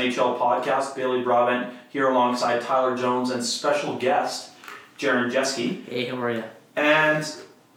Coast 0.00 0.08
Express 0.08 0.36
NHL 0.36 0.38
podcast. 0.38 0.96
Bailey 0.96 1.22
Brabant 1.22 1.74
here 1.90 2.08
alongside 2.08 2.62
Tyler 2.62 2.96
Jones 2.96 3.30
and 3.30 3.44
special 3.44 3.96
guest 3.96 4.50
Jaron 4.98 5.30
Jeske. 5.30 5.84
Hey, 5.86 6.04
how 6.06 6.16
are 6.16 6.30
you? 6.30 6.44
And 6.76 7.24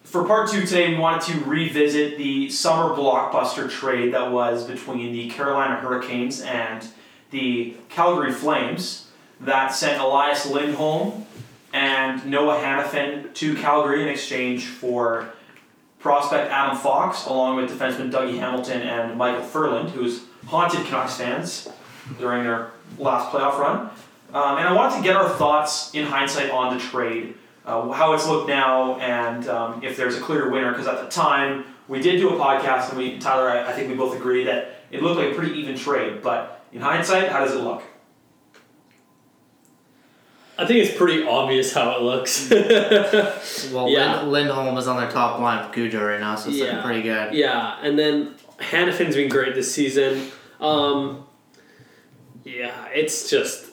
for 0.03 0.23
part 0.25 0.49
two 0.49 0.61
today, 0.61 0.89
we 0.89 0.97
wanted 0.97 1.33
to 1.33 1.45
revisit 1.45 2.17
the 2.17 2.49
summer 2.49 2.95
blockbuster 2.95 3.69
trade 3.69 4.13
that 4.13 4.31
was 4.31 4.65
between 4.65 5.13
the 5.13 5.29
Carolina 5.29 5.75
Hurricanes 5.75 6.41
and 6.41 6.85
the 7.31 7.75
Calgary 7.89 8.31
Flames 8.31 9.09
that 9.39 9.69
sent 9.69 10.01
Elias 10.01 10.45
Lindholm 10.45 11.25
and 11.73 12.25
Noah 12.25 12.59
Hanifin 12.59 13.33
to 13.33 13.55
Calgary 13.55 14.03
in 14.03 14.07
exchange 14.07 14.65
for 14.65 15.33
prospect 15.99 16.51
Adam 16.51 16.77
Fox, 16.77 17.25
along 17.25 17.57
with 17.57 17.71
defenseman 17.71 18.11
Dougie 18.11 18.37
Hamilton 18.37 18.81
and 18.81 19.17
Michael 19.17 19.43
Ferland, 19.43 19.89
who's 19.89 20.21
haunted 20.45 20.85
Canucks 20.85 21.17
fans 21.17 21.69
during 22.19 22.43
their 22.43 22.71
last 22.97 23.31
playoff 23.31 23.57
run. 23.59 23.89
Um, 24.33 24.57
and 24.57 24.67
I 24.67 24.73
wanted 24.73 24.97
to 24.97 25.03
get 25.03 25.15
our 25.15 25.29
thoughts 25.29 25.93
in 25.93 26.05
hindsight 26.05 26.49
on 26.49 26.75
the 26.75 26.83
trade, 26.83 27.35
uh, 27.65 27.91
how 27.91 28.13
it's 28.13 28.27
looked 28.27 28.47
now, 28.49 28.95
and 28.99 29.47
um, 29.47 29.83
if 29.83 29.95
there's 29.95 30.17
a 30.17 30.21
clear 30.21 30.49
winner. 30.49 30.71
Because 30.71 30.87
at 30.87 31.01
the 31.03 31.09
time 31.09 31.65
we 31.87 32.01
did 32.01 32.17
do 32.19 32.29
a 32.29 32.39
podcast, 32.39 32.89
and 32.89 32.97
we 32.97 33.19
Tyler, 33.19 33.49
I, 33.49 33.69
I 33.69 33.73
think 33.73 33.89
we 33.89 33.95
both 33.95 34.15
agreed 34.15 34.45
that 34.47 34.75
it 34.91 35.03
looked 35.03 35.19
like 35.19 35.31
a 35.31 35.35
pretty 35.35 35.53
even 35.59 35.77
trade. 35.77 36.21
But 36.23 36.65
in 36.73 36.81
hindsight, 36.81 37.29
how 37.29 37.45
does 37.45 37.53
it 37.53 37.59
look? 37.61 37.83
I 40.57 40.65
think 40.67 40.85
it's 40.85 40.95
pretty 40.95 41.23
obvious 41.27 41.73
how 41.73 41.95
it 41.97 42.01
looks. 42.01 42.49
Well, 43.71 43.89
Yeah. 43.89 44.17
Lind- 44.21 44.31
Lindholm 44.31 44.77
is 44.77 44.87
on 44.87 44.97
their 44.97 45.09
top 45.09 45.39
line 45.39 45.67
with 45.67 45.75
Gujo 45.75 46.05
right 46.07 46.19
now, 46.19 46.35
so 46.35 46.49
it's 46.49 46.59
looking 46.59 46.81
pretty 46.81 47.01
good. 47.01 47.33
yeah, 47.33 47.77
and 47.81 47.97
then 47.97 48.35
Hanifin's 48.59 49.15
been 49.15 49.29
great 49.29 49.55
this 49.55 49.73
season. 49.73 50.27
Um, 50.59 51.25
yeah, 52.43 52.87
it's 52.93 53.29
just 53.29 53.71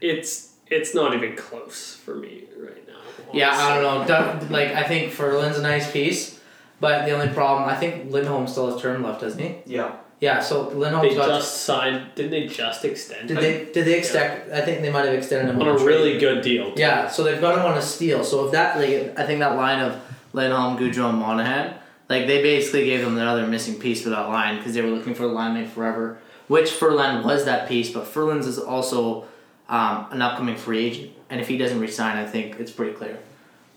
it's 0.00 0.54
it's 0.66 0.94
not 0.94 1.14
even 1.14 1.36
close 1.36 1.96
for 1.96 2.14
me 2.14 2.44
right 2.58 2.86
now. 2.86 2.94
Yeah, 3.32 3.50
I 3.50 3.80
don't 3.80 4.00
know. 4.02 4.06
Doug- 4.06 4.50
Like, 4.50 4.68
I 4.68 4.82
think 4.84 5.12
Ferland's 5.12 5.58
a 5.58 5.62
nice 5.62 5.90
piece, 5.90 6.38
but 6.80 7.06
the 7.06 7.12
only 7.12 7.28
problem, 7.28 7.68
I 7.68 7.74
think 7.76 8.10
Lindholm 8.12 8.46
still 8.46 8.70
has 8.72 8.80
term 8.82 9.02
left, 9.02 9.20
doesn't 9.22 9.40
he? 9.40 9.56
Yeah. 9.66 9.92
Yeah, 10.20 10.40
so 10.40 10.68
Lindholm's 10.70 11.10
They 11.10 11.14
got. 11.16 11.28
just 11.28 11.62
signed. 11.62 12.08
Didn't 12.16 12.32
they 12.32 12.46
just 12.48 12.84
extend 12.84 13.28
did 13.28 13.36
him 13.36 13.42
they 13.42 13.64
did 13.72 13.84
they 13.86 13.98
extend? 13.98 14.52
I 14.52 14.60
think 14.62 14.82
they 14.82 14.90
might 14.90 15.04
have 15.04 15.14
extended 15.14 15.54
him 15.54 15.62
on 15.62 15.68
a 15.68 15.74
trade. 15.76 15.86
really 15.86 16.18
good 16.18 16.42
deal? 16.42 16.72
too. 16.74 16.80
Yeah, 16.80 17.08
so 17.08 17.22
they've 17.22 17.40
got 17.40 17.56
him 17.56 17.64
on 17.64 17.78
a 17.78 17.82
steal. 17.82 18.24
So 18.24 18.46
if 18.46 18.52
that, 18.52 18.76
like, 18.78 19.16
I 19.18 19.24
think 19.26 19.38
that 19.40 19.54
line 19.56 19.80
of 19.80 19.96
Lindholm, 20.32 20.76
Gaudreau, 20.76 21.10
and 21.10 21.18
Monahan, 21.18 21.74
like 22.08 22.26
they 22.26 22.42
basically 22.42 22.84
gave 22.86 23.00
them 23.02 23.16
another 23.16 23.46
missing 23.46 23.78
piece 23.78 24.02
for 24.02 24.08
that 24.10 24.28
line 24.28 24.56
because 24.58 24.74
they 24.74 24.82
were 24.82 24.88
looking 24.90 25.14
for 25.14 25.22
a 25.22 25.28
line 25.28 25.54
mate 25.54 25.68
forever. 25.68 26.18
Which 26.48 26.70
Ferland 26.70 27.24
was 27.24 27.44
that 27.44 27.68
piece, 27.68 27.90
but 27.90 28.06
Ferland's 28.06 28.46
is 28.46 28.58
also 28.58 29.26
um, 29.68 30.06
an 30.10 30.22
upcoming 30.22 30.56
free 30.56 30.84
agent, 30.84 31.12
and 31.30 31.40
if 31.40 31.48
he 31.48 31.58
doesn't 31.58 31.78
resign, 31.78 32.16
I 32.16 32.26
think 32.26 32.58
it's 32.58 32.70
pretty 32.70 32.94
clear. 32.94 33.18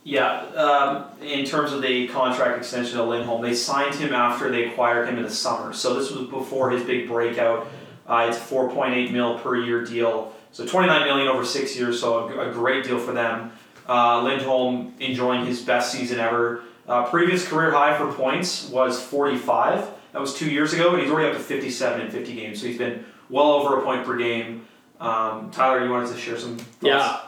Yeah, 0.04 0.40
um, 0.56 1.06
in 1.22 1.46
terms 1.46 1.74
of 1.74 1.84
the 1.84 2.08
contract 2.08 2.58
extension 2.58 2.98
of 2.98 3.08
Lindholm, 3.08 3.42
they 3.42 3.54
signed 3.54 3.94
him 3.94 4.14
after 4.14 4.50
they 4.50 4.66
acquired 4.66 5.08
him 5.08 5.18
in 5.18 5.24
the 5.24 5.30
summer. 5.30 5.74
So 5.74 5.94
this 5.94 6.10
was 6.12 6.28
before 6.28 6.72
his 6.72 6.84
big 6.84 7.08
breakout. 7.08 7.68
Uh, 8.08 8.26
it's 8.28 8.38
a 8.38 8.42
4.8 8.42 9.12
mil 9.12 9.38
per 9.40 9.58
year 9.58 9.86
deal, 9.86 10.34
so 10.52 10.66
29 10.66 11.06
million 11.06 11.28
over 11.28 11.46
six 11.46 11.78
years. 11.78 12.00
So 12.00 12.30
a, 12.30 12.50
a 12.50 12.52
great 12.52 12.84
deal 12.84 12.98
for 12.98 13.12
them. 13.12 13.52
Uh, 13.88 14.24
Lindholm 14.24 14.94
enjoying 15.00 15.46
his 15.46 15.62
best 15.62 15.92
season 15.92 16.20
ever. 16.20 16.64
Uh, 16.88 17.06
previous 17.06 17.48
career 17.48 17.72
high 17.72 17.96
for 17.96 18.12
points 18.12 18.70
was 18.70 19.02
45. 19.02 19.88
That 20.14 20.20
was 20.20 20.34
two 20.34 20.50
years 20.50 20.74
ago, 20.74 20.94
and 20.94 21.02
he's 21.02 21.12
already 21.12 21.30
up 21.30 21.38
to 21.38 21.44
57 21.44 22.02
in 22.02 22.12
50 22.12 22.36
games. 22.36 22.62
So 22.62 22.68
he's 22.68 22.78
been 22.78 23.06
well 23.30 23.52
over 23.54 23.80
a 23.80 23.84
point 23.84 24.06
per 24.06 24.18
game. 24.18 24.68
Um, 25.00 25.50
Tyler, 25.52 25.84
you 25.84 25.90
wanted 25.90 26.14
to 26.14 26.18
share 26.18 26.38
some 26.38 26.58
thoughts? 26.58 26.84
Yeah. 26.84 27.22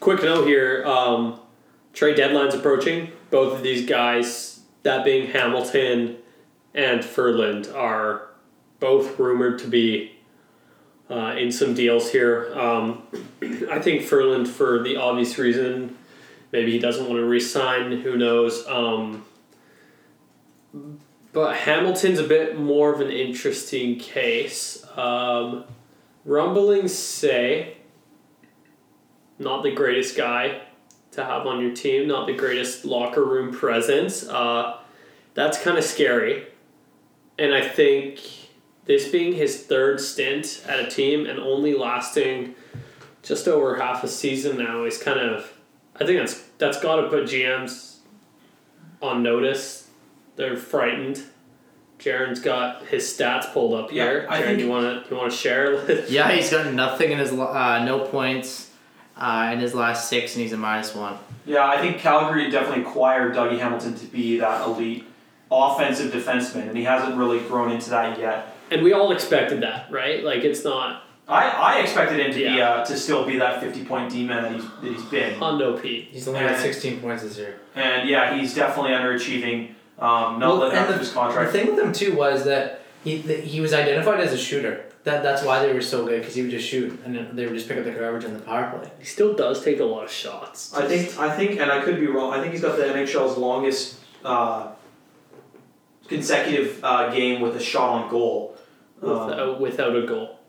Quick 0.00 0.22
note 0.22 0.46
here. 0.46 0.84
Um, 0.86 1.40
trade 1.92 2.16
deadline's 2.16 2.54
approaching. 2.54 3.10
Both 3.30 3.54
of 3.54 3.62
these 3.62 3.86
guys, 3.86 4.60
that 4.82 5.04
being 5.04 5.30
Hamilton 5.30 6.16
and 6.74 7.04
Ferland, 7.04 7.68
are 7.74 8.28
both 8.78 9.18
rumored 9.18 9.58
to 9.60 9.68
be 9.68 10.12
uh, 11.10 11.34
in 11.36 11.50
some 11.50 11.74
deals 11.74 12.10
here. 12.10 12.52
Um, 12.54 13.02
I 13.70 13.80
think 13.80 14.02
Ferland, 14.02 14.48
for 14.48 14.82
the 14.82 14.96
obvious 14.96 15.36
reason, 15.38 15.96
maybe 16.52 16.70
he 16.70 16.78
doesn't 16.78 17.04
want 17.04 17.18
to 17.18 17.24
resign. 17.24 18.00
Who 18.00 18.16
knows? 18.16 18.66
Um, 18.68 19.24
but 21.36 21.54
Hamilton's 21.54 22.18
a 22.18 22.26
bit 22.26 22.58
more 22.58 22.94
of 22.94 23.02
an 23.02 23.10
interesting 23.10 23.98
case. 23.98 24.82
Um, 24.96 25.64
rumblings 26.24 26.94
say 26.94 27.76
not 29.38 29.62
the 29.62 29.70
greatest 29.70 30.16
guy 30.16 30.62
to 31.10 31.22
have 31.22 31.46
on 31.46 31.60
your 31.60 31.74
team, 31.74 32.08
not 32.08 32.26
the 32.26 32.32
greatest 32.32 32.86
locker 32.86 33.22
room 33.22 33.52
presence. 33.52 34.26
Uh, 34.26 34.78
that's 35.34 35.62
kind 35.62 35.76
of 35.76 35.84
scary. 35.84 36.46
And 37.38 37.52
I 37.52 37.68
think 37.68 38.18
this 38.86 39.06
being 39.06 39.34
his 39.34 39.62
third 39.62 40.00
stint 40.00 40.64
at 40.66 40.80
a 40.80 40.88
team 40.88 41.26
and 41.26 41.38
only 41.38 41.74
lasting 41.74 42.54
just 43.22 43.46
over 43.46 43.76
half 43.76 44.02
a 44.02 44.08
season 44.08 44.56
now 44.56 44.84
is 44.84 44.96
kind 44.96 45.20
of 45.20 45.52
I 45.96 46.06
think 46.06 46.18
that's 46.18 46.40
that's 46.56 46.80
got 46.80 46.96
to 46.96 47.10
put 47.10 47.24
GMs 47.24 47.98
on 49.02 49.22
notice. 49.22 49.85
They're 50.36 50.56
frightened. 50.56 51.22
Jaron's 51.98 52.40
got 52.40 52.84
his 52.86 53.04
stats 53.04 53.50
pulled 53.52 53.72
up 53.72 53.90
Yeah, 53.90 54.04
here. 54.04 54.26
I 54.28 54.40
Jaron, 54.40 54.44
think- 54.44 54.60
you 54.60 54.68
want 54.68 55.04
to 55.04 55.10
you 55.10 55.16
want 55.16 55.30
to 55.32 55.36
share? 55.36 56.04
Yeah, 56.08 56.30
he's 56.30 56.50
got 56.50 56.72
nothing 56.74 57.10
in 57.10 57.18
his 57.18 57.32
lo- 57.32 57.46
uh, 57.52 57.82
no 57.84 58.00
points 58.00 58.70
uh, 59.16 59.50
in 59.52 59.60
his 59.60 59.74
last 59.74 60.08
six, 60.10 60.34
and 60.34 60.42
he's 60.42 60.52
a 60.52 60.58
minus 60.58 60.94
one. 60.94 61.16
Yeah, 61.46 61.66
I 61.66 61.78
think 61.80 61.98
Calgary 61.98 62.50
definitely 62.50 62.82
acquired 62.84 63.34
Dougie 63.34 63.58
Hamilton 63.58 63.94
to 63.94 64.06
be 64.06 64.38
that 64.40 64.66
elite 64.66 65.06
offensive 65.50 66.12
defenseman, 66.12 66.68
and 66.68 66.76
he 66.76 66.84
hasn't 66.84 67.16
really 67.16 67.38
grown 67.40 67.70
into 67.70 67.88
that 67.90 68.18
yet. 68.18 68.54
And 68.70 68.82
we 68.82 68.92
all 68.92 69.12
expected 69.12 69.62
that, 69.62 69.90
right? 69.90 70.22
Like 70.22 70.44
it's 70.44 70.64
not 70.64 71.04
I, 71.28 71.48
I 71.48 71.80
expected 71.80 72.20
him 72.20 72.30
to 72.32 72.36
be 72.38 72.42
Yeah. 72.44 72.68
uh, 72.68 72.84
to 72.84 72.96
still 72.96 73.24
be 73.24 73.38
that 73.38 73.60
fifty 73.62 73.84
point 73.86 74.10
D 74.12 74.26
man 74.26 74.42
that 74.42 74.52
he's 74.52 74.64
that 74.64 74.92
he's 74.92 75.04
been, 75.04 75.38
Hondo 75.38 75.78
Pete. 75.78 76.08
He's 76.10 76.28
only 76.28 76.40
got 76.40 76.58
16 76.60 77.00
points 77.00 77.22
this 77.22 77.38
year. 77.38 77.58
and 77.74 78.06
yeah, 78.06 78.36
he's 78.36 78.54
definitely 78.54 78.90
underachieving. 78.92 79.72
Um, 79.98 80.38
not 80.38 80.40
Well, 80.40 80.56
living 80.58 80.78
and 80.78 80.80
up 80.80 80.86
to 80.88 80.92
the- 80.94 80.98
his 80.98 81.08
The 81.10 81.14
contract. 81.14 81.52
thing 81.52 81.66
with 81.74 81.84
him 81.84 81.92
too 81.92 82.14
was 82.14 82.44
that 82.44 82.80
he 83.04 83.18
that 83.22 83.40
he 83.44 83.60
was 83.60 83.72
identified 83.72 84.20
as 84.20 84.32
a 84.32 84.38
shooter. 84.38 84.84
That 85.04 85.22
that's 85.22 85.42
why 85.42 85.64
they 85.64 85.72
were 85.72 85.80
so 85.80 86.04
good 86.04 86.20
because 86.20 86.34
he 86.34 86.42
would 86.42 86.50
just 86.50 86.66
shoot 86.68 86.98
and 87.04 87.30
they 87.38 87.46
would 87.46 87.54
just 87.54 87.68
pick 87.68 87.78
up 87.78 87.84
the 87.84 87.92
garbage 87.92 88.24
in 88.24 88.34
the 88.34 88.40
power 88.40 88.70
play. 88.76 88.90
He 88.98 89.04
still 89.06 89.34
does 89.34 89.62
take 89.64 89.78
a 89.80 89.84
lot 89.84 90.04
of 90.04 90.10
shots. 90.10 90.74
I 90.74 90.86
think 90.86 91.18
I 91.18 91.30
think, 91.34 91.60
and 91.60 91.70
I 91.70 91.80
could 91.80 91.98
be 92.00 92.08
wrong. 92.08 92.32
I 92.32 92.40
think 92.40 92.52
he's 92.52 92.62
got 92.62 92.76
the 92.76 92.82
NHL's 92.88 93.36
longest 93.38 93.96
uh, 94.24 94.68
consecutive 96.08 96.80
uh, 96.84 97.10
game 97.10 97.40
with 97.40 97.56
a 97.56 97.60
shot 97.60 97.90
on 98.02 98.10
goal. 98.10 98.56
Um, 99.02 99.26
without, 99.28 99.60
without 99.60 99.96
a 99.96 100.02
goal. 100.06 100.30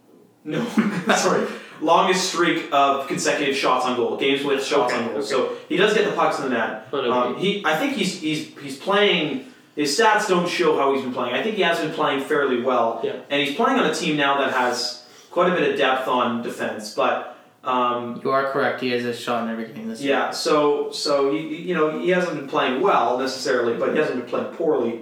No, 0.47 0.63
sorry. 1.15 1.45
Longest 1.81 2.29
streak 2.33 2.69
of 2.71 3.07
consecutive 3.07 3.55
shots 3.55 3.85
on 3.85 3.95
goal. 3.95 4.17
Games 4.17 4.43
with 4.43 4.63
shots 4.63 4.91
Okay, 4.93 5.01
on 5.03 5.09
goal. 5.09 5.17
okay. 5.19 5.27
So 5.27 5.55
he 5.69 5.77
does 5.77 5.93
get 5.93 6.05
the 6.05 6.11
pucks 6.15 6.37
in 6.39 6.45
the 6.45 6.49
net. 6.57 6.87
Hondo 6.91 7.11
Um, 7.11 7.37
he, 7.37 7.63
I 7.65 7.75
think 7.77 7.93
he's 7.93 8.19
he's 8.19 8.57
he's 8.59 8.77
playing. 8.77 9.45
His 9.75 9.97
stats 9.97 10.27
don't 10.27 10.49
show 10.49 10.75
how 10.77 10.93
he's 10.93 11.03
been 11.03 11.13
playing. 11.13 11.35
I 11.35 11.43
think 11.43 11.55
he 11.55 11.61
has 11.61 11.79
been 11.79 11.91
playing 11.91 12.21
fairly 12.23 12.61
well. 12.61 12.99
Yeah. 13.03 13.17
And 13.29 13.41
he's 13.45 13.55
playing 13.55 13.77
on 13.79 13.85
a 13.85 13.93
team 13.93 14.17
now 14.17 14.39
that 14.39 14.51
has 14.53 15.05
quite 15.29 15.51
a 15.51 15.55
bit 15.55 15.69
of 15.71 15.77
depth 15.77 16.07
on 16.07 16.41
defense. 16.41 16.95
But 16.95 17.37
um, 17.63 18.19
You 18.23 18.31
are 18.31 18.51
correct. 18.51 18.81
He 18.81 18.89
has 18.89 19.05
a 19.05 19.13
shot 19.13 19.43
in 19.43 19.51
every 19.51 19.67
game 19.71 19.87
this 19.87 20.01
year. 20.01 20.13
yeah, 20.13 20.31
so 20.31 20.91
so 20.91 21.31
he 21.31 21.39
you 21.57 21.75
know 21.75 21.99
he 21.99 22.09
hasn't 22.09 22.35
been 22.39 22.47
playing 22.47 22.81
well 22.81 23.19
necessarily, 23.19 23.77
but 23.77 23.91
he 23.91 23.97
hasn't 23.99 24.19
been 24.19 24.27
playing 24.29 24.47
poorly, 24.55 25.01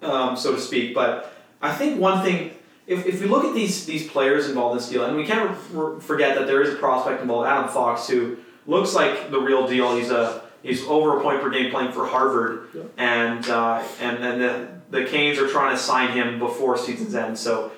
um, 0.00 0.36
so 0.38 0.54
to 0.54 0.60
speak. 0.60 0.94
But 0.94 1.30
I 1.60 1.72
think 1.74 2.00
one 2.00 2.24
thing, 2.24 2.51
if, 2.92 3.06
if 3.06 3.20
we 3.20 3.26
look 3.26 3.44
at 3.44 3.54
these 3.54 3.86
these 3.86 4.06
players 4.08 4.48
involved 4.48 4.72
in 4.72 4.78
this 4.78 4.88
deal, 4.88 5.04
and 5.04 5.16
we 5.16 5.24
can't 5.24 5.56
r- 5.76 6.00
forget 6.00 6.36
that 6.36 6.46
there 6.46 6.62
is 6.62 6.72
a 6.74 6.76
prospect 6.76 7.22
involved, 7.22 7.48
Adam 7.48 7.68
Fox, 7.70 8.08
who 8.08 8.36
looks 8.66 8.94
like 8.94 9.30
the 9.30 9.40
real 9.40 9.66
deal. 9.66 9.96
He's 9.96 10.10
a 10.10 10.42
he's 10.62 10.84
over 10.86 11.18
a 11.18 11.22
point 11.22 11.40
per 11.42 11.50
game 11.50 11.70
playing 11.70 11.92
for 11.92 12.06
Harvard, 12.06 12.68
Yeah. 12.74 12.82
and 12.98 13.48
uh, 13.48 13.82
and 14.00 14.18
and 14.24 14.40
the 14.40 14.68
the 14.90 15.04
Canes 15.06 15.38
are 15.38 15.48
trying 15.48 15.74
to 15.74 15.80
sign 15.82 16.12
him 16.12 16.38
before 16.38 16.76
season's 16.76 17.14
end. 17.14 17.38
So 17.38 17.72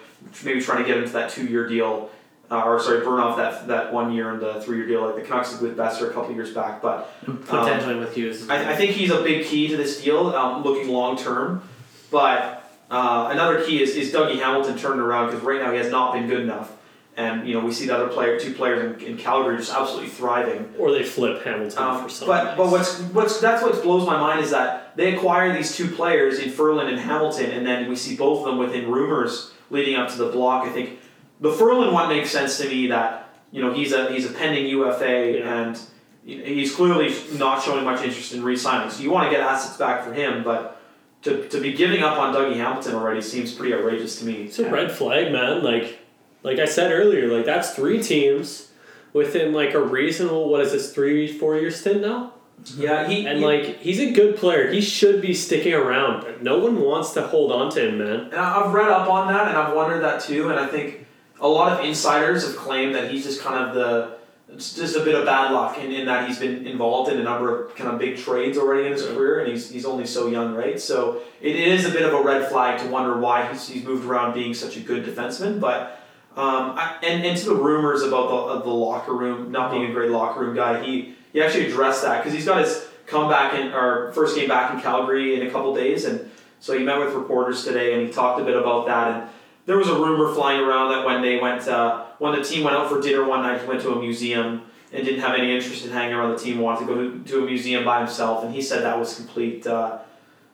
maybe 0.44 0.60
trying 0.60 0.82
to 0.82 0.84
get 0.88 0.98
him 0.98 1.04
to 1.06 1.12
that 1.12 1.30
two 1.30 1.46
year 1.46 1.66
deal. 1.68 2.10
Uh, 2.50 2.62
or 2.62 2.78
sorry, 2.78 3.02
burn 3.02 3.20
off 3.20 3.38
that 3.38 3.66
that 3.68 3.90
one 3.92 4.12
year 4.12 4.30
and 4.30 4.40
the 4.40 4.60
three 4.60 4.76
year 4.76 4.86
deal 4.86 5.00
like 5.06 5.14
the 5.16 5.22
Canucks 5.22 5.52
did 5.52 5.62
with 5.62 5.76
Boeser 5.78 6.10
a 6.10 6.12
couple 6.12 6.34
years 6.34 6.52
back. 6.52 6.82
But 6.82 7.10
Potentially 7.24 7.94
with 7.96 8.14
Hughes. 8.14 8.48
I, 8.50 8.72
I 8.72 8.76
think 8.76 8.90
he's 8.90 9.10
a 9.10 9.22
big 9.22 9.46
key 9.46 9.68
to 9.68 9.76
this 9.78 10.02
deal, 10.04 10.28
um, 10.28 10.62
looking 10.62 10.88
long 10.92 11.16
term. 11.16 11.62
But 12.10 12.63
uh, 12.90 13.28
another 13.32 13.64
key 13.64 13.82
is, 13.82 13.96
is 13.96 14.12
Dougie 14.12 14.38
Hamilton 14.38 14.76
turning 14.78 15.00
around 15.00 15.26
because 15.26 15.42
right 15.42 15.60
now 15.60 15.70
he 15.72 15.78
has 15.78 15.90
not 15.90 16.12
been 16.12 16.26
good 16.28 16.40
enough. 16.40 16.70
and 17.16 17.46
you 17.48 17.54
know 17.54 17.64
we 17.64 17.72
see 17.72 17.86
the 17.86 17.94
other 17.94 18.08
player, 18.08 18.38
two 18.40 18.52
players 18.52 18.80
in, 19.02 19.06
in 19.08 19.16
Calgary 19.16 19.56
just 19.56 19.72
absolutely 19.72 20.08
thriving. 20.10 20.72
Or 20.78 20.90
they 20.92 21.02
flip 21.04 21.44
Hamilton 21.44 21.78
Um, 21.82 22.02
for 22.02 22.08
something. 22.08 22.28
but 22.28 22.44
nice. 22.44 22.56
but 22.56 22.70
what's 22.70 23.00
what's 23.14 23.40
that's 23.40 23.62
what 23.62 23.80
blows 23.82 24.04
my 24.06 24.18
mind 24.18 24.40
is 24.40 24.50
that 24.50 24.96
they 24.96 25.14
acquire 25.14 25.52
these 25.52 25.76
two 25.76 25.88
players 25.88 26.38
in 26.38 26.50
Ferland 26.50 26.88
and 26.90 26.98
Hamilton, 27.00 27.50
and 27.50 27.66
then 27.66 27.88
we 27.88 27.96
see 27.96 28.16
both 28.16 28.40
of 28.40 28.44
them 28.46 28.58
within 28.58 28.90
rumors 28.90 29.52
leading 29.70 29.94
up 29.96 30.10
to 30.10 30.16
the 30.18 30.30
block. 30.30 30.64
I 30.66 30.70
think 30.70 30.98
the 31.40 31.52
Ferland 31.52 31.92
one 31.92 32.08
makes 32.08 32.30
sense 32.30 32.58
to 32.58 32.68
me 32.68 32.88
that 32.88 33.28
you 33.50 33.62
know 33.62 33.72
he's 33.72 33.92
a 33.92 34.12
he's 34.12 34.26
a 34.28 34.32
pending 34.32 34.66
UFA 34.66 35.38
Yeah. 35.38 35.62
and 35.62 35.80
he's 36.24 36.74
clearly 36.74 37.14
not 37.38 37.62
showing 37.62 37.84
much 37.84 38.02
interest 38.02 38.32
in 38.34 38.42
re-signing. 38.42 38.90
So 38.90 39.02
you 39.02 39.10
want 39.10 39.24
to 39.26 39.30
get 39.30 39.40
assets 39.46 39.76
back 39.76 40.02
for 40.04 40.12
him, 40.12 40.42
but 40.42 40.80
to, 41.24 41.48
to 41.48 41.60
be 41.60 41.72
giving 41.72 42.02
up 42.02 42.18
on 42.18 42.34
Dougie 42.34 42.56
Hamilton 42.56 42.94
already 42.94 43.20
seems 43.22 43.52
pretty 43.52 43.74
outrageous 43.74 44.18
to 44.20 44.24
me. 44.26 44.44
It's 44.44 44.58
a 44.58 44.70
red 44.70 44.92
flag, 44.92 45.32
man. 45.32 45.62
Like, 45.62 45.98
like 46.42 46.58
I 46.58 46.66
said 46.66 46.92
earlier, 46.92 47.28
like 47.34 47.44
that's 47.46 47.70
three 47.70 48.02
teams 48.02 48.70
within 49.12 49.52
like 49.52 49.74
a 49.74 49.80
reasonable. 49.80 50.48
What 50.50 50.60
is 50.60 50.72
this? 50.72 50.92
Three, 50.92 51.26
four 51.38 51.56
year 51.56 51.70
stint 51.70 52.02
now. 52.02 52.34
Yeah, 52.76 53.08
he 53.08 53.26
And 53.26 53.38
he- 53.40 53.44
like 53.44 53.78
he's 53.80 53.98
a 54.00 54.12
good 54.12 54.36
player. 54.36 54.70
He 54.70 54.80
should 54.80 55.20
be 55.20 55.34
sticking 55.34 55.74
around, 55.74 56.22
but 56.22 56.42
no 56.42 56.58
one 56.58 56.80
wants 56.80 57.12
to 57.14 57.22
hold 57.26 57.50
on 57.52 57.70
to 57.72 57.88
him, 57.88 57.98
man. 57.98 58.20
And 58.26 58.34
I've 58.36 58.72
read 58.72 58.88
up 58.90 59.08
on 59.10 59.26
that, 59.32 59.48
and 59.48 59.56
I've 59.56 59.74
wondered 59.74 60.02
that 60.02 60.20
too. 60.20 60.50
And 60.50 60.58
I 60.60 60.66
think 60.66 61.06
a 61.40 61.48
lot 61.48 61.72
of 61.78 61.84
insiders 61.84 62.46
have 62.46 62.56
claimed 62.56 62.94
that 62.94 63.10
he's 63.10 63.24
just 63.24 63.40
kind 63.42 63.68
of 63.68 63.74
the, 63.74 64.16
it's 64.54 64.74
just 64.74 64.96
a 64.96 65.04
bit 65.04 65.14
of 65.14 65.26
bad 65.26 65.52
luck 65.52 65.78
in, 65.78 65.90
in 65.92 66.06
that 66.06 66.28
he's 66.28 66.38
been 66.38 66.66
involved 66.66 67.10
in 67.10 67.18
a 67.18 67.22
number 67.22 67.64
of 67.64 67.74
kind 67.74 67.90
of 67.90 67.98
big 67.98 68.16
trades 68.16 68.56
already 68.56 68.86
in 68.86 68.92
his 68.92 69.04
career, 69.06 69.40
and 69.40 69.50
he's, 69.50 69.70
he's 69.70 69.84
only 69.84 70.06
so 70.06 70.28
young, 70.28 70.54
right? 70.54 70.80
So 70.80 71.22
it 71.40 71.56
is 71.56 71.84
a 71.84 71.90
bit 71.90 72.02
of 72.02 72.14
a 72.14 72.22
red 72.22 72.48
flag 72.48 72.80
to 72.80 72.88
wonder 72.88 73.18
why 73.18 73.50
he's, 73.50 73.68
he's 73.68 73.84
moved 73.84 74.04
around 74.04 74.34
being 74.34 74.54
such 74.54 74.76
a 74.76 74.80
good 74.80 75.04
defenseman. 75.04 75.60
But 75.60 76.00
um, 76.36 76.74
I, 76.76 76.98
and, 77.02 77.24
and 77.24 77.36
to 77.38 77.46
the 77.46 77.54
rumors 77.54 78.02
about 78.02 78.28
the, 78.28 78.34
of 78.34 78.64
the 78.64 78.70
locker 78.70 79.14
room 79.14 79.50
not 79.50 79.70
being 79.70 79.90
a 79.90 79.92
great 79.92 80.10
locker 80.10 80.40
room 80.40 80.54
guy, 80.54 80.82
he 80.84 81.14
he 81.32 81.42
actually 81.42 81.66
addressed 81.66 82.02
that 82.02 82.18
because 82.18 82.32
he's 82.32 82.44
got 82.44 82.60
his 82.60 82.86
comeback 83.06 83.54
in 83.54 83.72
or 83.72 84.12
first 84.12 84.36
game 84.36 84.48
back 84.48 84.72
in 84.72 84.80
Calgary 84.80 85.40
in 85.40 85.46
a 85.46 85.50
couple 85.50 85.74
days, 85.74 86.04
and 86.04 86.30
so 86.60 86.76
he 86.78 86.84
met 86.84 86.98
with 86.98 87.12
reporters 87.12 87.64
today 87.64 87.94
and 87.94 88.06
he 88.06 88.12
talked 88.12 88.40
a 88.40 88.44
bit 88.44 88.56
about 88.56 88.86
that. 88.86 89.10
And 89.10 89.30
there 89.66 89.78
was 89.78 89.88
a 89.88 89.94
rumor 89.94 90.32
flying 90.34 90.60
around 90.60 90.90
that 90.90 91.04
when 91.04 91.22
they 91.22 91.38
went 91.38 91.66
uh, 91.68 92.04
when 92.18 92.34
the 92.34 92.44
team 92.44 92.64
went 92.64 92.76
out 92.76 92.88
for 92.88 93.00
dinner 93.00 93.24
one 93.24 93.42
night, 93.42 93.60
he 93.60 93.66
went 93.66 93.80
to 93.82 93.92
a 93.92 94.00
museum 94.00 94.62
and 94.92 95.04
didn't 95.04 95.20
have 95.20 95.36
any 95.36 95.54
interest 95.54 95.84
in 95.84 95.90
hanging 95.90 96.14
around 96.14 96.32
the 96.32 96.38
team, 96.38 96.60
wanted 96.60 96.80
to 96.80 96.86
go 96.86 96.94
to, 96.94 97.24
to 97.24 97.42
a 97.42 97.46
museum 97.46 97.84
by 97.84 97.98
himself, 97.98 98.44
and 98.44 98.54
he 98.54 98.62
said 98.62 98.82
that 98.82 98.98
was 98.98 99.16
complete, 99.16 99.66
uh, 99.66 99.98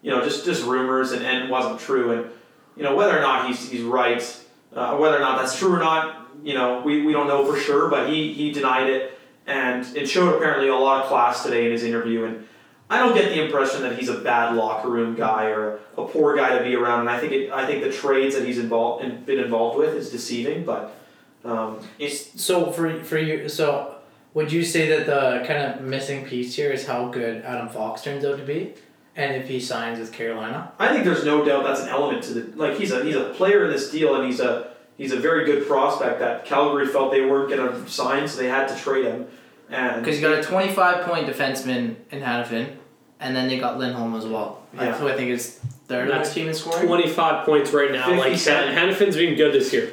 you 0.02 0.10
know, 0.10 0.24
just 0.24 0.44
just 0.44 0.64
rumors 0.64 1.12
and, 1.12 1.24
and 1.24 1.50
wasn't 1.50 1.78
true. 1.78 2.12
And 2.12 2.30
you 2.76 2.82
know 2.82 2.94
whether 2.94 3.16
or 3.16 3.20
not 3.20 3.48
he's 3.48 3.68
he's 3.68 3.82
right, 3.82 4.22
uh, 4.74 4.96
whether 4.96 5.16
or 5.16 5.20
not 5.20 5.40
that's 5.40 5.58
true 5.58 5.74
or 5.74 5.78
not, 5.78 6.28
you 6.42 6.54
know, 6.54 6.80
we, 6.82 7.02
we 7.02 7.12
don't 7.12 7.26
know 7.26 7.44
for 7.44 7.58
sure. 7.58 7.90
But 7.90 8.08
he 8.08 8.32
he 8.32 8.52
denied 8.52 8.88
it, 8.88 9.18
and 9.46 9.84
it 9.96 10.06
showed 10.06 10.34
apparently 10.34 10.68
a 10.68 10.76
lot 10.76 11.02
of 11.02 11.08
class 11.08 11.42
today 11.42 11.66
in 11.66 11.72
his 11.72 11.84
interview. 11.84 12.24
And 12.24 12.46
I 12.90 12.98
don't 12.98 13.14
get 13.14 13.28
the 13.28 13.44
impression 13.44 13.82
that 13.82 13.96
he's 13.96 14.08
a 14.08 14.18
bad 14.18 14.56
locker 14.56 14.90
room 14.90 15.14
guy 15.14 15.44
or 15.46 15.78
a 15.96 16.04
poor 16.04 16.36
guy 16.36 16.58
to 16.58 16.64
be 16.64 16.74
around. 16.74 17.00
And 17.00 17.08
I 17.08 17.20
think 17.20 17.32
it, 17.32 17.52
I 17.52 17.64
think 17.64 17.84
the 17.84 17.92
trades 17.92 18.34
that 18.34 18.44
he's 18.44 18.58
involved 18.58 19.04
and 19.04 19.24
been 19.24 19.38
involved 19.38 19.78
with 19.78 19.94
is 19.94 20.10
deceiving. 20.10 20.64
But 20.64 20.92
um, 21.44 21.78
it's 22.00 22.42
So 22.42 22.72
for 22.72 23.02
for 23.04 23.16
you, 23.16 23.48
so 23.48 23.94
would 24.34 24.50
you 24.50 24.64
say 24.64 24.88
that 24.88 25.06
the 25.06 25.46
kind 25.46 25.62
of 25.62 25.82
missing 25.82 26.24
piece 26.24 26.56
here 26.56 26.70
is 26.70 26.86
how 26.86 27.08
good 27.08 27.44
Adam 27.44 27.68
Fox 27.68 28.02
turns 28.02 28.24
out 28.24 28.38
to 28.38 28.44
be, 28.44 28.74
and 29.14 29.36
if 29.36 29.48
he 29.48 29.60
signs 29.60 30.00
with 30.00 30.12
Carolina? 30.12 30.72
I 30.80 30.92
think 30.92 31.04
there's 31.04 31.24
no 31.24 31.44
doubt 31.44 31.62
that's 31.62 31.80
an 31.80 31.88
element 31.88 32.24
to 32.24 32.34
the 32.34 32.56
like 32.56 32.76
he's 32.76 32.90
a 32.90 33.04
he's 33.04 33.16
a 33.16 33.30
player 33.30 33.64
in 33.66 33.70
this 33.70 33.90
deal 33.92 34.16
and 34.16 34.26
he's 34.26 34.40
a 34.40 34.72
he's 34.98 35.12
a 35.12 35.16
very 35.16 35.44
good 35.44 35.66
prospect 35.68 36.18
that 36.18 36.44
Calgary 36.44 36.88
felt 36.88 37.12
they 37.12 37.24
weren't 37.24 37.50
going 37.50 37.70
to 37.70 37.88
sign 37.88 38.26
so 38.26 38.36
they 38.36 38.48
had 38.48 38.66
to 38.66 38.76
trade 38.76 39.04
him 39.04 39.28
and 39.70 40.02
Because 40.02 40.20
you 40.20 40.28
got 40.28 40.38
a 40.38 40.42
twenty-five 40.42 41.04
point 41.06 41.26
defenseman 41.26 41.96
in 42.10 42.20
Hanifin, 42.20 42.76
and 43.18 43.34
then 43.34 43.48
they 43.48 43.58
got 43.58 43.78
Lindholm 43.78 44.14
as 44.16 44.26
well. 44.26 44.62
Yeah. 44.74 44.96
Who 44.98 45.08
I 45.08 45.16
think 45.16 45.30
is 45.30 45.58
third 45.86 46.10
on 46.10 46.16
That's 46.18 46.28
the 46.30 46.34
team 46.36 46.48
in 46.48 46.54
scoring. 46.54 46.86
Twenty 46.86 47.08
five 47.08 47.44
points 47.46 47.72
right 47.72 47.90
now. 47.90 48.08
Like 48.10 48.30
57. 48.30 48.74
Han- 48.74 48.88
Hanifin's 48.88 49.16
been 49.16 49.36
good 49.36 49.52
this 49.54 49.72
year. 49.72 49.92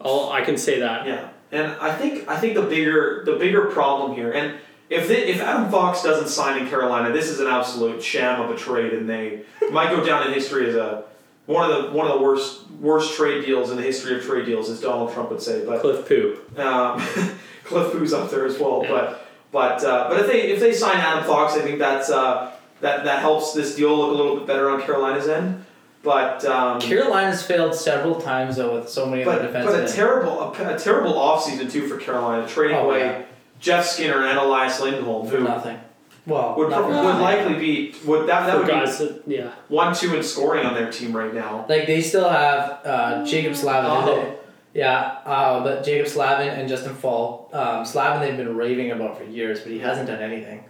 All 0.00 0.32
I 0.32 0.42
can 0.42 0.56
say 0.56 0.80
that. 0.80 1.06
yeah 1.06 1.28
and 1.52 1.72
I 1.80 1.94
think 1.94 2.28
I 2.28 2.36
think 2.38 2.54
the 2.54 2.62
bigger 2.62 3.22
the 3.24 3.36
bigger 3.36 3.66
problem 3.66 4.14
here 4.14 4.32
and 4.32 4.58
if 4.90 5.08
they, 5.08 5.28
if 5.28 5.40
Adam 5.40 5.70
Fox 5.70 6.02
doesn't 6.02 6.28
sign 6.28 6.60
in 6.60 6.68
Carolina 6.68 7.12
this 7.12 7.28
is 7.28 7.40
an 7.40 7.46
absolute 7.46 8.02
sham 8.02 8.40
of 8.40 8.50
a 8.50 8.56
trade 8.56 8.92
and 8.92 9.08
they 9.08 9.44
might 9.70 9.90
go 9.90 10.04
down 10.04 10.26
in 10.26 10.32
history 10.34 10.68
as 10.68 10.74
a 10.74 11.04
one 11.46 11.70
of 11.70 11.84
the 11.84 11.90
one 11.92 12.06
of 12.10 12.18
the 12.18 12.22
worst 12.24 12.68
worst 12.80 13.14
trade 13.14 13.44
deals 13.46 13.70
in 13.70 13.76
the 13.76 13.82
history 13.82 14.16
of 14.16 14.24
trade 14.24 14.46
deals 14.46 14.68
as 14.68 14.80
Donald 14.80 15.12
Trump 15.12 15.30
would 15.30 15.40
say 15.40 15.64
but 15.64 15.80
Cliff 15.80 16.06
Poop. 16.08 16.58
Um, 16.58 17.00
Cliff 17.64 17.92
Pu's 17.92 18.12
up 18.12 18.30
there 18.30 18.44
as 18.46 18.58
well, 18.58 18.82
Yeah. 18.84 18.90
but 18.90 19.26
but 19.52 19.84
uh, 19.84 20.08
but 20.08 20.20
if 20.20 20.26
they 20.26 20.42
if 20.52 20.60
they 20.60 20.72
sign 20.72 20.96
Adam 20.96 21.24
Fox, 21.24 21.54
I 21.54 21.60
think 21.62 21.78
that's 21.78 22.10
uh, 22.10 22.52
that 22.80 23.04
that 23.04 23.20
helps 23.20 23.52
this 23.54 23.74
deal 23.76 23.96
look 23.96 24.10
a 24.10 24.14
little 24.14 24.36
bit 24.36 24.46
better 24.46 24.68
on 24.70 24.82
Carolina's 24.82 25.28
end. 25.28 25.64
But 26.02 26.44
um, 26.44 26.80
Carolina's 26.80 27.42
failed 27.42 27.74
several 27.74 28.20
times 28.20 28.56
though 28.56 28.74
with 28.78 28.88
so 28.90 29.06
many 29.06 29.24
but, 29.24 29.38
other 29.40 29.64
but 29.64 29.80
a 29.84 29.88
terrible 29.90 30.38
a, 30.40 30.74
a 30.74 30.78
terrible 30.78 31.14
offseason 31.14 31.70
too 31.72 31.86
for 31.88 31.96
Carolina, 31.98 32.46
trading 32.46 32.76
Oh, 32.76 32.86
away 32.90 32.98
yeah. 33.00 33.22
Jeff 33.58 33.86
Skinner 33.86 34.26
and 34.26 34.38
Elias 34.38 34.80
Lindholm, 34.80 35.26
for 35.26 35.36
who 35.38 35.44
nothing. 35.44 35.78
Well, 36.26 36.56
would 36.56 36.70
not 36.70 36.84
pro- 36.84 37.04
would 37.04 37.20
likely 37.22 37.54
be 37.54 37.94
would 38.04 38.26
that 38.28 38.46
that 38.46 38.52
For 38.52 38.58
would 38.58 38.66
be 38.66 38.72
guys 38.72 38.98
that 38.98 39.22
yeah. 39.26 39.52
one 39.68 39.94
two 39.94 40.14
in 40.14 40.22
scoring 40.22 40.66
on 40.66 40.74
their 40.74 40.90
team 40.90 41.16
right 41.16 41.32
now. 41.32 41.64
Like 41.68 41.86
they 41.86 42.02
still 42.02 42.28
have 42.28 42.80
uh, 42.84 43.24
Jaccob 43.24 43.54
Slavin. 43.56 43.90
in 43.90 43.96
Oh. 44.26 44.38
Yeah, 44.74 45.20
uh, 45.24 45.62
but 45.62 45.84
Jaccob 45.84 46.08
Slavin 46.08 46.48
and 46.48 46.68
Justin 46.68 46.94
Faulk. 46.96 47.48
Um, 47.54 47.84
Slavin 47.84 48.20
they've 48.20 48.36
been 48.36 48.56
raving 48.56 48.90
about 48.90 49.16
for 49.16 49.24
years, 49.24 49.60
but 49.60 49.70
he 49.70 49.78
hasn't 49.78 50.08
done 50.08 50.20
anything. 50.20 50.64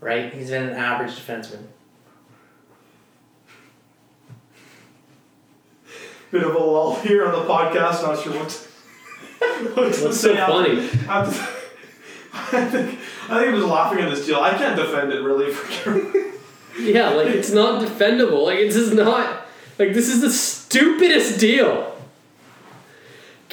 Right? 0.00 0.32
He's 0.32 0.48
been 0.50 0.70
an 0.70 0.74
average 0.74 1.12
defenseman. 1.12 1.64
Bit 6.30 6.42
of 6.42 6.54
a 6.54 6.58
lull 6.58 6.96
here 6.96 7.26
on 7.26 7.32
the 7.32 7.46
podcast. 7.48 8.02
Not 8.02 8.22
sure 8.22 8.32
what. 8.32 8.48
To, 8.48 8.58
what 9.74 9.94
to 9.94 10.04
What's 10.04 10.20
so 10.20 10.34
funny? 10.34 10.88
after- 11.08 11.52
I 12.32 12.64
think 12.66 12.98
I 13.28 13.38
think 13.38 13.48
I'm 13.48 13.54
just 13.54 13.66
laughing 13.66 14.00
at 14.00 14.10
this 14.10 14.26
deal. 14.26 14.40
I 14.40 14.50
can't 14.50 14.76
defend 14.76 15.12
it 15.12 15.22
really 15.22 15.52
for 15.52 15.66
Carolina. 15.70 16.32
Yeah, 16.78 17.08
like 17.10 17.28
it's 17.28 17.50
not 17.50 17.82
defendable. 17.82 18.44
Like 18.44 18.58
it's 18.58 18.74
just 18.76 18.92
not 18.92 19.46
like 19.78 19.94
this 19.94 20.08
is 20.08 20.20
the 20.20 20.30
stupidest 20.30 21.40
deal. 21.40 21.95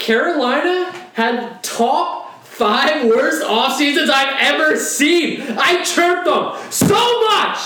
Carolina 0.03 0.91
had 1.13 1.63
top 1.63 2.43
five 2.43 3.05
worst 3.05 3.41
off 3.41 3.77
seasons 3.77 4.09
I've 4.09 4.35
ever 4.37 4.77
seen. 4.77 5.41
I 5.57 5.81
chirped 5.85 6.25
them 6.25 6.71
so 6.71 7.21
much, 7.21 7.57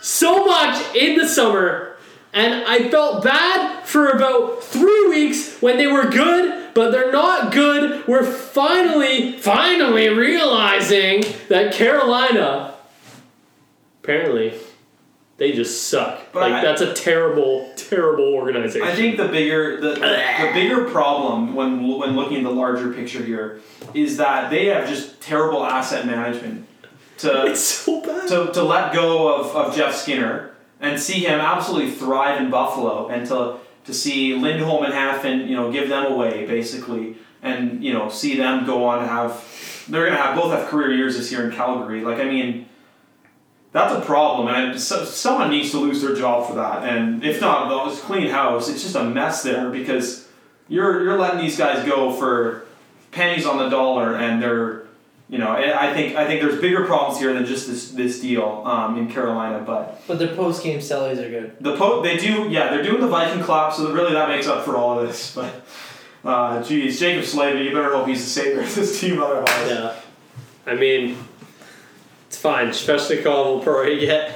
so 0.00 0.46
much 0.46 0.96
in 0.96 1.18
the 1.18 1.28
summer, 1.28 1.96
and 2.32 2.64
I 2.64 2.88
felt 2.88 3.22
bad 3.22 3.84
for 3.84 4.08
about 4.08 4.64
three 4.64 5.08
weeks 5.08 5.60
when 5.60 5.76
they 5.76 5.88
were 5.88 6.06
good, 6.06 6.72
but 6.72 6.90
they're 6.90 7.12
not 7.12 7.52
good. 7.52 8.06
We're 8.08 8.24
finally, 8.24 9.36
finally 9.36 10.08
realizing 10.08 11.22
that 11.50 11.74
Carolina 11.74 12.76
apparently 14.02 14.54
they 15.36 15.52
just 15.52 15.88
suck. 15.88 16.20
But 16.32 16.42
like 16.42 16.52
I- 16.54 16.64
that's 16.64 16.80
a 16.80 16.92
terrible, 16.94 17.72
terrible 17.76 18.34
organization. 18.34 18.86
I 18.86 18.94
think 18.94 19.16
the 19.16 19.28
bigger 19.28 19.80
the, 19.80 19.94
the 19.94 20.50
bigger 20.52 20.84
problem 20.84 21.54
when 21.54 21.86
when 21.86 22.14
looking 22.16 22.38
at 22.38 22.42
the 22.44 22.50
larger 22.50 22.92
picture 22.92 23.22
here 23.22 23.60
is 23.94 24.16
that 24.18 24.50
they 24.50 24.66
have 24.66 24.88
just 24.88 25.20
terrible 25.20 25.64
asset 25.64 26.06
management 26.06 26.66
to 27.18 27.46
it's 27.50 27.60
so 27.60 28.00
bad. 28.00 28.28
to, 28.28 28.52
to 28.52 28.62
let 28.62 28.92
go 28.92 29.34
of, 29.40 29.54
of 29.56 29.74
Jeff 29.76 29.94
Skinner 29.94 30.50
and 30.80 31.00
see 31.00 31.24
him 31.24 31.40
absolutely 31.40 31.90
thrive 31.92 32.40
in 32.40 32.50
Buffalo 32.50 33.08
and 33.08 33.26
to 33.28 33.56
to 33.84 33.92
see 33.92 34.34
Lindholm 34.34 34.84
and 34.84 34.94
Hanifin, 34.94 35.46
you 35.46 35.54
know, 35.56 35.70
give 35.70 35.88
them 35.90 36.10
away 36.10 36.46
basically 36.46 37.16
and 37.42 37.84
you 37.84 37.92
know 37.92 38.08
see 38.08 38.36
them 38.36 38.64
go 38.66 38.84
on 38.84 39.00
to 39.00 39.06
have 39.06 39.84
they're 39.88 40.06
gonna 40.06 40.16
have 40.20 40.34
both 40.34 40.52
have 40.52 40.68
career 40.68 40.92
years 40.92 41.16
this 41.16 41.30
year 41.30 41.44
in 41.48 41.54
Calgary. 41.54 42.00
Like 42.02 42.18
I 42.18 42.24
mean, 42.24 42.66
that's 43.74 43.92
a 43.92 44.00
problem, 44.00 44.46
and 44.46 44.80
so, 44.80 45.04
someone 45.04 45.50
needs 45.50 45.72
to 45.72 45.78
lose 45.78 46.00
their 46.00 46.14
job 46.14 46.46
for 46.46 46.54
that. 46.54 46.88
And 46.88 47.24
if 47.24 47.40
not, 47.40 47.68
they'll 47.68 47.86
just 47.86 48.04
clean 48.04 48.28
house. 48.30 48.68
It's 48.68 48.82
just 48.82 48.94
a 48.94 49.02
mess 49.02 49.42
there 49.42 49.68
because 49.68 50.28
you're 50.68 51.02
you're 51.02 51.18
letting 51.18 51.40
these 51.40 51.58
guys 51.58 51.84
go 51.84 52.12
for 52.12 52.66
pennies 53.10 53.44
on 53.44 53.58
the 53.58 53.68
dollar, 53.68 54.14
and 54.14 54.40
they're 54.40 54.84
you 55.28 55.38
know 55.38 55.48
I 55.48 55.90
I 55.90 55.92
think 55.92 56.14
I 56.14 56.24
think 56.24 56.40
there's 56.40 56.60
bigger 56.60 56.86
problems 56.86 57.18
here 57.18 57.34
than 57.34 57.46
just 57.46 57.66
this 57.66 57.90
this 57.90 58.20
deal 58.20 58.62
um, 58.64 58.96
in 58.96 59.10
Carolina, 59.10 59.60
but. 59.66 60.00
But 60.06 60.20
their 60.20 60.36
post 60.36 60.62
game 60.62 60.78
cellies 60.78 61.18
are 61.18 61.28
good. 61.28 61.56
The 61.60 61.76
po- 61.76 62.00
they 62.00 62.16
do, 62.16 62.48
yeah, 62.48 62.68
they're 62.70 62.84
doing 62.84 63.00
the 63.00 63.08
Viking 63.08 63.42
clap, 63.42 63.72
so 63.72 63.92
really 63.92 64.12
that 64.12 64.28
makes 64.28 64.46
up 64.46 64.64
for 64.64 64.76
all 64.76 65.00
of 65.00 65.08
this. 65.08 65.34
But, 65.34 65.64
uh, 66.24 66.62
geez, 66.62 67.00
Jaccob 67.00 67.24
Slavin, 67.24 67.60
you 67.60 67.72
better 67.72 67.92
hope 67.92 68.06
he's 68.06 68.24
the 68.24 68.30
savior 68.30 68.60
of 68.60 68.72
this 68.72 69.00
team 69.00 69.20
otherwise. 69.20 69.48
yeah, 69.68 69.96
I 70.64 70.74
mean, 70.76 71.18
it's 71.33 71.33
fine. 72.44 72.68
Especially 72.68 73.16
Faulk 73.22 73.46
will 73.46 73.60
probably 73.60 74.00
get 74.00 74.32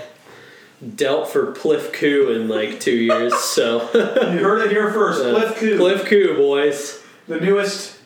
dealt 0.97 1.29
for 1.29 1.53
Pliff 1.53 1.93
Coup 1.93 2.33
in 2.33 2.49
like 2.49 2.81
two 2.81 2.97
years. 2.97 3.33
So 3.59 3.83
You 3.95 4.39
heard 4.43 4.63
it 4.67 4.71
here 4.73 4.91
first. 4.93 5.23
Uh, 5.25 5.35
Cliff 5.35 5.59
Coup. 5.59 5.77
Cliff 5.77 6.05
Coup, 6.07 6.35
boys. 6.37 7.03
the 7.29 7.39
newest 7.41 7.99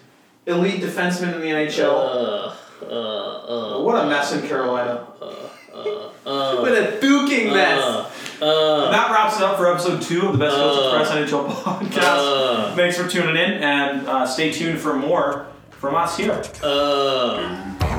elite 0.47 0.83
defenseman 0.83 1.35
in 1.37 1.41
the 1.41 1.47
NHL. 1.49 1.89
Uh, 1.93 2.55
uh, 2.85 3.77
uh, 3.79 3.83
what 3.83 3.95
a 4.05 4.09
mess 4.09 4.33
in 4.33 4.47
Carolina. 4.49 5.07
uh, 5.21 5.49
What 6.25 6.73
a 6.73 6.99
duking 7.01 7.53
mess. 7.53 7.83
uh, 7.83 8.11
uh, 8.45 8.91
that 8.91 9.11
wraps 9.11 9.37
it 9.37 9.43
up 9.43 9.57
for 9.57 9.71
episode 9.73 10.01
two 10.03 10.27
of 10.27 10.33
the 10.33 10.39
Best 10.39 10.57
Uh. 10.57 10.97
Press 10.97 11.11
NHL 11.11 11.49
podcast. 11.63 12.03
uh, 12.03 12.75
Thanks 12.77 12.97
for 12.97 13.09
tuning 13.09 13.37
in, 13.37 13.53
and 13.63 14.07
uh, 14.09 14.27
stay 14.27 14.51
tuned 14.53 14.79
for 14.81 14.95
more 14.95 15.47
from 15.71 15.95
us 15.97 16.17
here. 16.17 16.41
uh. 16.63 17.99